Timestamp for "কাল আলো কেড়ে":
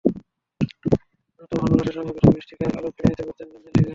2.63-3.09